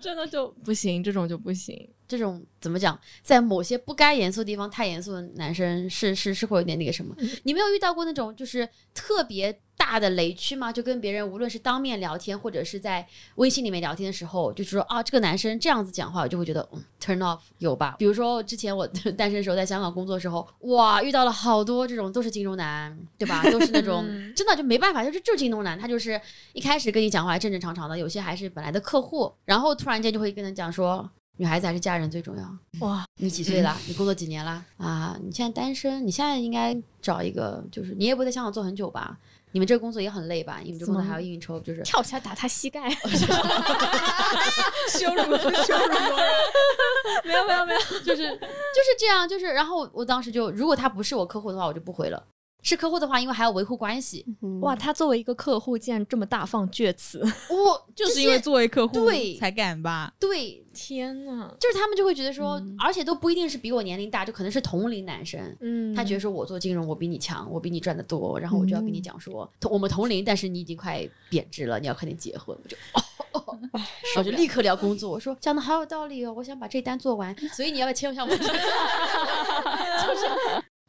[0.00, 1.88] 真的就不行，这种就不行。
[2.12, 7.16] 这种怎么讲，在某些不该严肃的地方太严肃的男生是是是会有点那个什么。
[7.44, 10.70] 你没有遇到过那种就是特别大的雷区吗？
[10.70, 17.96] 就跟别人无论是当面聊天，或者是在微信里面聊天的时候，就是说啊，这个男生这样子讲话，我就会觉得嗯 turn off 有吧？
[17.98, 23.42] 比如说之前我 单身的时候在香港工作的时候，哇，遇到了好多这种都是金融男，对吧？
[23.50, 24.04] 都是那种
[24.36, 26.20] 真的就没办法，就是就是金融男，他就是
[26.52, 31.10] 一开始跟你讲话正正常常的，有些还是本来的客户，然后突然间就会跟他讲说。
[31.38, 32.58] 女孩子还是嫁人最重要。
[32.80, 33.76] 哇，你几岁了？
[33.88, 34.64] 你工作几年了？
[34.76, 39.18] 啊，你现在单身，你现在应该找一个，就是你也不会在香港做很久吧？
[39.54, 40.60] 你们这个工作也很累吧？
[40.62, 42.88] 你们这工作还要应酬，就是跳起来打他膝盖，
[44.88, 45.94] 羞辱羞辱
[47.24, 52.22] 没有没有没有，就是就是这样，就是然后我当时就，如果他不是我客户的话，我就不回了。
[52.62, 54.24] 是客户的话，因为还要维护关系，
[54.60, 57.20] 哇，他作为一个客户竟然这么大放厥词，
[57.50, 60.12] 我 就是因为作为客户对才敢吧？
[60.20, 65.40] 对，天呐，就是他们就会觉得说，而且都不一定是比我年龄大，就可能是同龄男生。
[65.60, 72.56] 嗯他觉得说我做金融我比你强，我比你赚的多，然后我就要跟你讲说，同我们同龄，但是你已经快贬值了，你要快点结婚。
[72.62, 73.80] 我就哦哦哦，
[74.18, 75.10] 我就立刻聊工作。
[75.10, 78.30] 我说讲的好有道理哦，我想把这单做完，所以你要不要签一下我？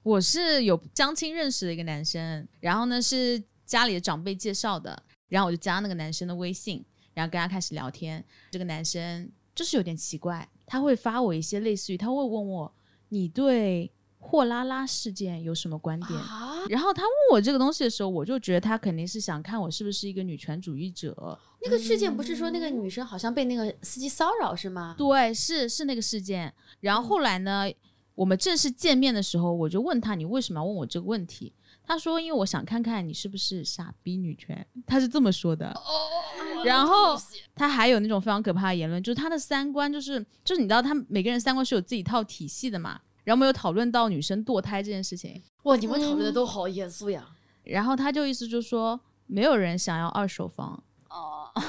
[0.04, 8.24] 我是有相亲认识的一个男生，然后呢是家里的长辈介绍的，然后我就加那个男生的微信，然后跟他开始聊天。
[8.52, 12.74] 这个男生就是有点奇怪，他会发我一些类似于他会问我
[13.10, 13.90] 你对
[14.20, 16.20] 货拉拉事件有什么观点。
[16.20, 21.40] 啊，然后他问我这个东西的时候，我就觉得他肯定是想看我是不是一个女权主义者。
[21.66, 24.96] 那个事件不是说那个女生好像被那个司机骚扰是吗？
[24.98, 26.54] 对，是是那个事件。
[26.82, 27.66] 然后后来呢，
[28.16, 31.54] 我们正式见面的时候，我就问他你为什么要问我这个问题？
[31.86, 35.70] 他说因为我想看看你是不是傻逼女权，他是这么说的。
[35.70, 37.20] 哦然后
[37.54, 43.00] 他还有那种非常可怕的言论，就是他的三观就是就是你知道他每个人三观是有自己一套体系的嘛。
[43.26, 47.28] 然后我们有讨论到女生堕胎这件事情，哇，你们讨论的都好严肃呀！
[47.64, 50.82] 然后他就意思就是说没有人想要二手房。
[51.10, 51.50] 哦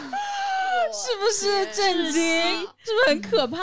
[0.93, 2.23] 是不是震惊？
[2.79, 3.59] 是不是很可怕？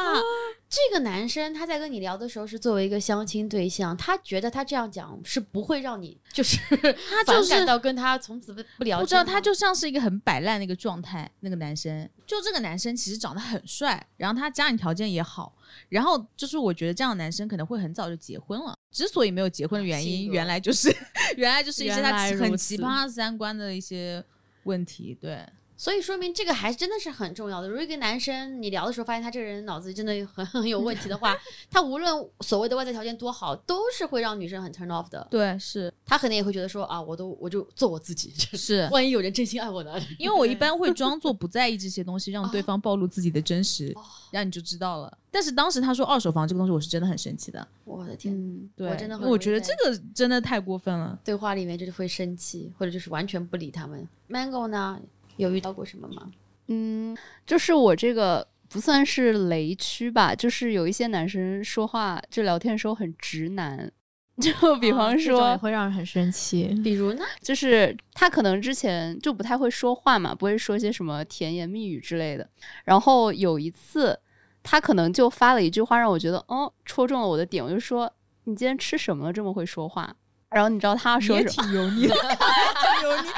[0.71, 6.57] 这个男生他在跟你聊的时候是作为一个相亲对象，他觉得他这样讲是不会让你就是
[7.11, 9.01] 他就是感到跟他从此不不聊。
[9.01, 11.29] 不知道，他就像是一个很摆烂的一个状态。
[11.41, 15.53] 那个男生，就这个男生其实长得很帅，然后他家里条件也好，
[15.89, 18.73] 然后就是我觉得这样的男生可能会很早就结婚了。
[18.93, 20.89] 之所以没有结婚的原因，原来就是
[21.35, 24.23] 原来就是一些他很奇葩三观的一些
[24.63, 25.17] 问题。
[25.19, 25.45] 对，
[25.81, 27.67] 所以说明这个还真的是很重要的。
[27.67, 31.35] 如果一个男生你聊的时候发现他这个人脑子真的很 很有问题的话，
[31.71, 35.27] 他无论所谓的外在条件多好，都是会让女生很 turn off 的。
[35.31, 38.87] 对，是他可能也会觉得说啊，我都我就做我自己，是。
[38.91, 39.99] 万一有人真心爱我呢？
[40.19, 45.17] 因为我一般会 装作不在意这些东西，让对方暴露自己的真实，哦然后你就知道了。
[45.31, 47.67] 但是当时他说二手房这个东西，我是真的很生气的。
[47.85, 51.19] 我的天，嗯，对，我真的我觉得这个真的太过分了。
[51.25, 54.07] 对话里面就是会生气，或者就是完全不理他们。
[54.29, 55.01] Mango 呢，
[55.37, 56.29] 有遇到过什么吗？
[56.67, 63.91] 嗯，就是我这个不算是雷区吧，就是有一些男生说话就聊天的时候很直男，
[64.39, 66.67] 就比方说，也会让人很生气。
[66.83, 67.23] 比如呢？
[67.41, 72.47] 就是他可能之前就不太会说话嘛，不会说些什么甜言蜜语之类的。
[72.85, 74.17] 然后有一次，
[74.63, 77.61] 他可能就发了一句话，让我觉得，哦，戳中了我的点。
[77.61, 78.11] 我就说
[78.45, 79.33] ：“你今天吃什么了？
[79.33, 80.15] 这么会说话？”
[80.51, 81.67] 然后你知道他说也什么？
[81.67, 83.29] 挺油腻的， 挺油腻。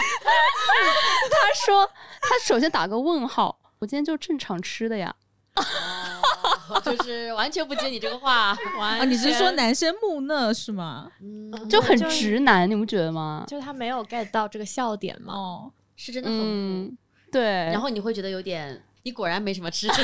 [1.32, 1.89] 他说
[2.21, 5.13] ：“他首先打个问号，我今天就正常吃的呀。
[5.56, 11.08] 哦就是完全不接你这个话， 完啊，你是说男生木讷是吗？
[11.21, 13.43] 嗯，就很直男，你不觉得吗？
[13.47, 15.34] 就他没有 get 到这个笑点嘛？
[15.34, 16.43] 哦，是真的很木。
[16.45, 16.97] 嗯，
[17.32, 17.43] 对。
[17.43, 20.04] 然后你会觉得有点，你果然没什么吃，这是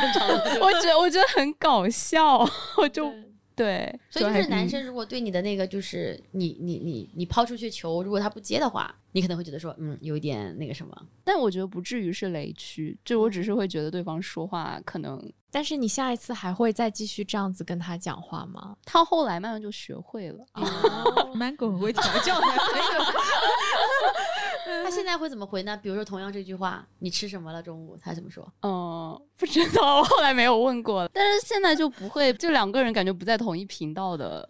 [0.00, 0.58] 正常的。
[0.60, 2.38] 我觉得我觉得很搞笑，
[2.78, 3.12] 我就
[3.56, 10.94] 对对，所以就是男生如果对你的那个就是你你你你抛出去球，如果他不接的话，你可能会觉得说，嗯，有一点那个什么。
[11.24, 18.76] 但我觉得不至于是雷区，就我只是会觉得对方说话可能但是你下一次还会再继续这样子跟他讲话吗？
[18.84, 20.44] 他后来慢慢就学会了。
[20.52, 22.84] 哦 Mango 很会调教男朋友。
[24.84, 25.76] 他现在会怎么回呢？
[25.76, 27.62] 比如说同样这句话，你吃什么了？
[27.62, 28.46] 中午他怎么说？
[28.62, 31.10] 嗯， 不知道，我后来没有问过了。
[31.12, 34.48] 但是现在就不会，就两个人感觉不在同一频道的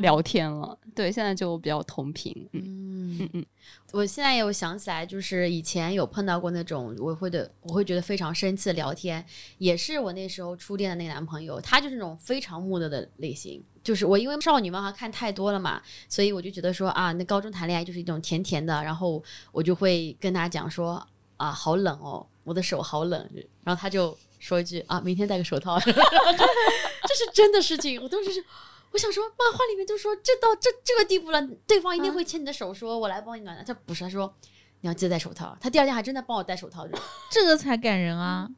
[0.00, 0.78] 聊天了。
[0.94, 2.48] 对，现在就比较同频。
[2.52, 3.46] 嗯嗯，
[3.92, 9.24] 我现在有想起来，就是以前有碰到过那种我会的，我会觉得非常生气的聊天，
[9.58, 13.64] 也是我那时候初恋的那个男朋友，他就是那种非常木讷的类型。
[13.86, 19.22] 就是我因为少女漫画看太多了嘛，所以我就觉得说啊，那高中谈恋爱就是一种甜甜的，然后
[19.52, 23.30] 我就会跟他讲说啊，好冷哦，我的手好冷，
[23.62, 28.44] 然后他就说一句啊，明天戴个手套， 这是真的事情，我当时是。
[28.92, 33.62] 我想说，漫画里面就说这到这这个地步了，对方一定会牵你的手说，我来帮你暖暖。
[33.62, 34.32] 他不是，他说
[34.80, 35.54] 你要记得戴手套。
[35.60, 36.86] 他第二天还真的帮我戴手套。
[37.30, 38.46] 这个才感人啊！
[38.48, 38.56] 嗯，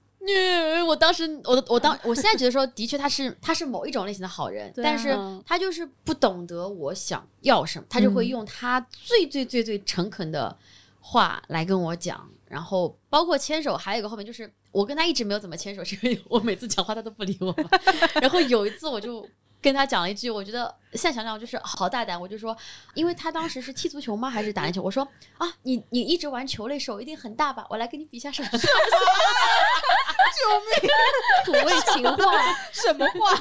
[0.86, 10.56] 我当时，我我当我现在觉得说，的确他是他是某一种类型的好人，啊但是嗯他就是不懂得我想要什么，他就会用他最最最最诚恳的
[11.00, 12.28] 话来跟我讲。
[12.46, 17.54] 然后包括牵手，还有一个后面就是我跟他一直没有怎么牵手，是因为我每次讲话他都不理我。
[18.22, 19.28] 然后有一次我就。
[19.60, 22.18] 跟他讲了一句，我觉得现在想想就是好大胆。
[22.18, 22.56] 我就说，
[22.94, 24.30] 因为他当时是踢足球吗？
[24.30, 24.80] 还是打篮球？
[24.80, 25.02] 我说
[25.36, 27.66] 啊，你你一直玩球类，手一定很大吧？
[27.68, 28.44] 我来跟你比一下手。
[31.44, 33.40] 土味情话，什么话？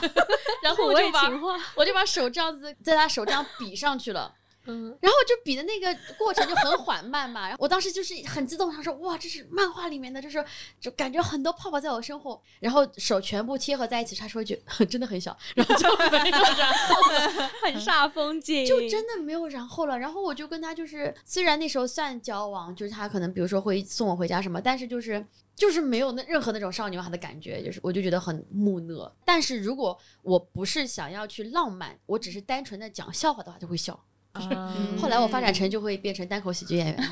[0.62, 1.30] 然后土我就把
[1.76, 4.34] 我就把手这样子在他手这样比上去了。
[4.70, 10.44] 嗯，然后就比的那个过程就很缓慢嘛，然后我当时就是很激动，他说哇，这是漫画里面的，就是
[10.78, 19.98] 就感觉很多泡泡在我身后，然后手全部贴合在一起，他说一句 真的很小，然后就没有然后了，很煞风景，就真的没有然后了。
[19.98, 25.26] 然后我就跟他就是，虽然那时候算交往，就是他可能比如说会送我回家什么，但是就是。
[25.58, 29.12] 就是没有那任何那种少女漫的感觉，就是我就觉得很木讷。
[29.26, 34.00] 但是如果我不是想要去浪漫，我只是单纯的讲笑话的话，就会笑。
[34.40, 36.96] 嗯后来我发展成就会变成单口喜剧演员，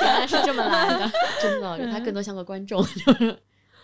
[0.00, 1.10] 原来是这么来的。
[1.42, 2.80] 真的，就他更多像个观众。
[3.04, 3.36] 就是，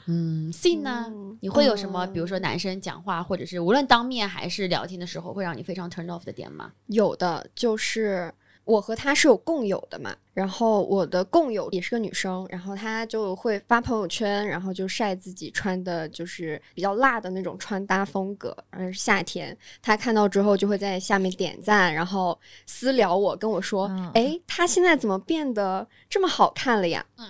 [0.07, 1.07] 嗯，C 呢？
[1.09, 6.71] 嗯你会有什么，比如说男生讲话，或者是无论当面还是聊天的时候，会让你非常 turn off 的点吗？
[6.87, 8.33] 有的就是
[8.65, 27.05] 我和她是有共有的嘛，然后我的共有也是个女生，然后她就会发朋友圈，然后就晒自己穿的就是比较辣的那种穿搭风格，而，是夏天，她看到之后就会在下面点赞，然后私聊我，跟我说嗯，哎、她现在怎么变得这么好看了呀？
[27.19, 27.27] 嗯，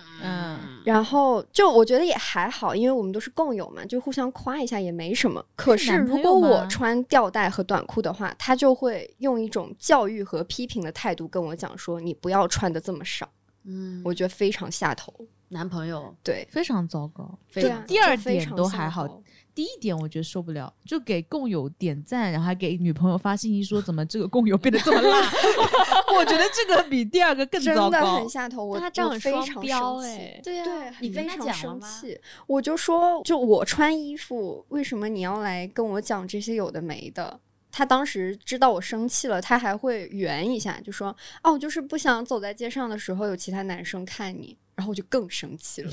[0.83, 5.43] 然后就我觉得也还好，因为我们都是共有嘛，就互相夸一下也没什么。
[5.55, 13.29] 可是如果我穿吊带和短裤的话，他就会用一种教育和批评的态度跟我讲说：“你不要穿的这么少。”
[13.65, 15.13] 嗯，我觉得非常下头。
[15.49, 17.37] 男朋友对，非常糟糕。
[17.53, 19.23] 对啊，第二非点常都还好头
[19.55, 25.31] 第一点我觉得受不了，就给共友点赞，然后还给女朋友发信息说怎么这个共友变得这么辣，
[26.17, 28.29] 我觉得这个比第二个更真的很。
[28.29, 31.53] 下头，我他这样非常标生气哎对啊对，你非常？
[31.53, 32.19] 生气。
[32.47, 37.39] 我就说，就我穿衣服，为什么你要来跟我讲这些有的没的？
[37.71, 45.91] 他当时知道我生气了，他还会圆一下，就说：“哦，我就是不想走在街上的时候有其他男生看你。”然后我就更生气了，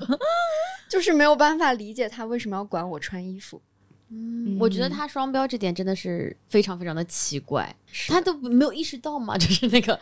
[0.88, 3.60] 就是没有办法理解他为什么要管我穿衣服。
[4.08, 7.74] 嗯，我觉得他双标这点真的是非常非常的奇怪，
[8.06, 9.98] 他都没有意识到嘛， 就是那个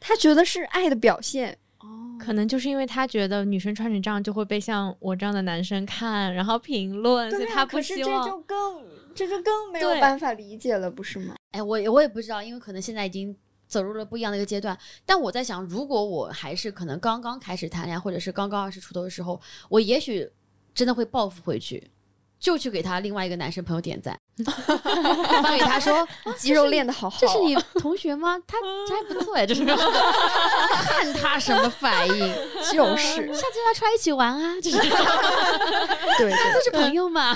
[0.00, 8.26] 他觉得是爱的表现，哦，可能就是因为他觉得女生穿成这样就会被像我这样的男生看，然后评论，所以他不可是这希望。
[8.26, 8.84] 就更
[9.14, 11.36] 这就更没有办法理解了，不是吗？
[11.52, 13.34] 哎，我也我也不知道，因为可能现在已经
[13.66, 14.78] 走入了不一样的一个阶段。
[15.04, 20.30] 但我在想，如果我还是可能刚刚开始谈恋爱，或者是刚刚二十出头的时候，我也许
[20.74, 21.90] 真的会报复回去，
[22.38, 26.06] 就去给他另外一个男生朋友点赞， 发给他说
[26.36, 28.38] 肌肉练得好好啊，这是你同学吗？
[28.46, 32.18] 他 这还不错哎，就是 看他什么反应，
[32.72, 37.34] 就是下次要出来一起玩啊，就是对对都是朋友嘛，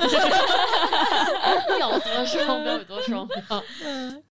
[1.81, 3.65] 有多双标有多双标。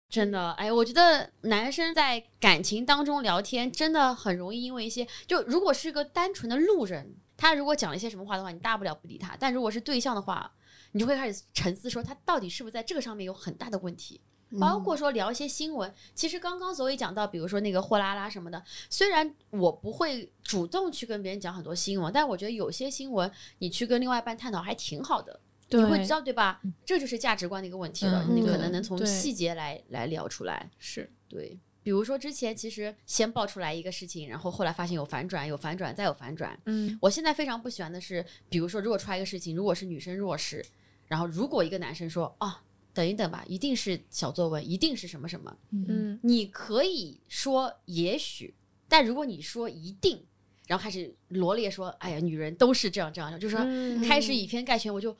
[0.08, 10.50] 真的，哎，我觉得男生在感情当中聊天，真的很容易因为一些，就如果是个单纯的路人，他如果讲了一些什么话的话，你大不了不理他；但如果是对象的话，
[10.92, 14.20] 你就会开始沉思，说他到底是不是在这个上面有很大的问题。
[14.58, 25.38] 包括说聊一些新闻，其实刚刚所以讲到，比如说那个货拉拉什么的，虽然我不会主动去跟别人讲很多新闻，但我觉得有些新闻你去跟另外一半探讨还挺好的，
[25.70, 26.60] 你会知道对吧？
[26.84, 30.70] 这就是价值观的一个问题了，嗯你可能能从细节来来聊出来。
[30.78, 36.58] 是对，比如说之前其实先爆出来一个事情，然后后来发现有反转，有反转，再有反转。
[36.64, 40.64] 嗯我现在非常不喜欢的是，比如说如果出来一个事情，如果是女生弱势，
[41.06, 42.62] 然后如果一个男生说啊，
[42.94, 48.54] 等一等吧，一定是小作文，一定是什么什么，嗯你可以说也许，
[48.88, 50.24] 但如果你说一定，
[50.66, 55.16] 然后开始罗列说，哎呀，女人都是这样这样，就是说嗯开始以偏概全，我就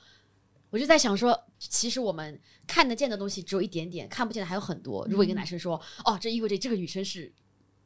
[0.71, 5.07] 我就在想说，其实我们看得见的东西只有一点点，看不见的还有很多。
[5.09, 7.33] 如果一个男生说，哦，这意味着这个女生是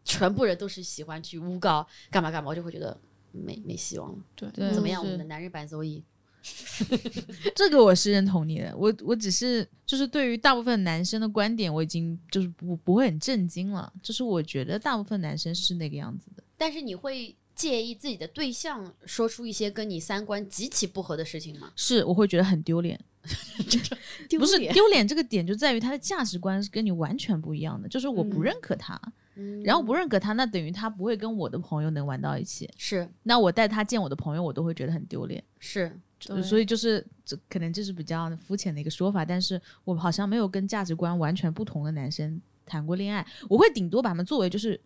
[0.04, 2.98] 全部人都是喜欢去诬告干嘛干嘛，我就会觉得
[3.30, 4.18] 没没希望了。
[4.34, 6.02] 对对怎么样，我们的男人版 Zoe？
[7.54, 16.42] 这个我是认同你的，我我只是就是对于大部分男生的观点，我已经就是不不会很震惊了，就是我觉得大部分男生是那个样子的。
[16.56, 21.72] 但是你会介意自己的对象说出一些跟你三观极其不合的事情吗？
[21.76, 22.98] 是，我会觉得很丢脸。
[24.36, 29.00] 不是丢脸这个点就在于他的价值观是跟你完全不一样的，就是我不嗯认可他，
[29.36, 35.40] 嗯然后不认可他，那等于他不会跟我的朋友能玩到一起，是那我带他见我的朋友，我都会觉得很丢脸。
[35.60, 35.96] 是，
[36.42, 44.80] 所以就是这可能这是比较肤浅的一个说法，但是我好像没有跟价值观完全不同的男生谈过恋爱，我会顶多把他们作为就是。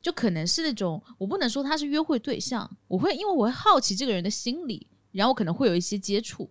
[0.00, 6.48] 就可能是那种，我不能说他是约会对象，我会因为我会好奇这个人的心理，然后我可能会有一些接触，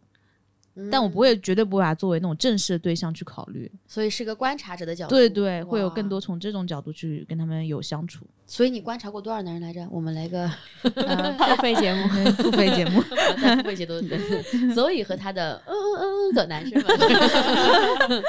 [0.91, 3.71] 但我不嗯，会绝对不会把他作为那种正式的对象去考虑。
[3.87, 5.15] 所以是个观察者的角度。
[5.15, 6.19] 对对，会有更多。
[6.19, 8.25] 从这种角度去跟他们有相处。
[8.45, 9.87] 所以你观察过多少男人来着？
[9.91, 10.49] 我们来个
[10.95, 13.01] 呃付费节目，付费节目，
[13.41, 14.01] 在付费节目
[14.75, 18.23] 所以和他的嗯嗯嗯的男生们。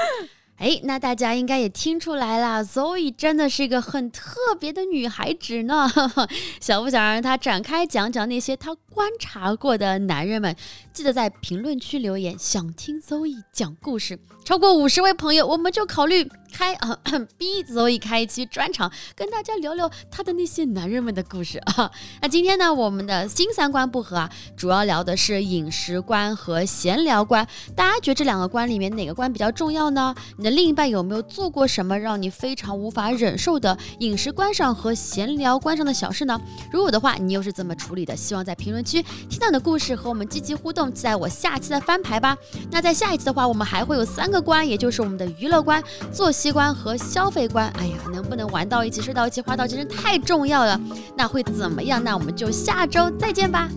[0.58, 5.88] 哎，那大家应该也听出来啦，Zoe 真的是一个很特别的女孩子呢。
[6.60, 10.54] 想不想让她展开讲讲那些她观察过的男人们？
[10.92, 14.18] 记得在评论区留言，想听 Zoe 讲故事。
[14.44, 16.98] 超过五十位朋友，我们就考虑开啊
[17.36, 21.90] 逼 Zoe 开一期专场，跟大家聊聊她的那些男人们的故事啊。
[22.22, 27.46] 那今天呢，我们的新三观不合啊，主要聊的是饮食观和闲聊观。
[27.76, 30.14] 大家觉得这两个观里面哪个观比较重要呢？
[30.36, 36.40] 你的另一半有没有做过什么让你非常无法忍受的饮食观上和闲聊观上的小事呢？
[36.72, 38.16] 如果的话，你又是怎么处理的？
[38.16, 42.36] 希望在评论区听到你的故事和我们积极互动，期待我下期的翻牌吧。
[42.70, 45.82] 那在下一期的话，我们还会有三个观，也就是我们的娱乐观、
[46.12, 47.68] 做息观和消费观。
[47.80, 50.80] 哎呀，能不能玩到一起、睡到一起、花到一起，真太重要了。
[51.16, 52.02] 那会怎么样？
[52.02, 53.68] 那我们就下周再见吧。